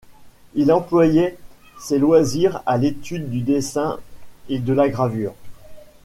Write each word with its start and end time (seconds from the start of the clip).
Il 0.55 0.71
employait 0.73 1.37
ses 1.79 1.99
loisirs 1.99 2.63
à 2.65 2.79
l'étude 2.79 3.29
du 3.29 3.41
dessin 3.41 3.99
et 4.49 4.57
de 4.57 4.73
la 4.73 4.89
gravure. 4.89 5.35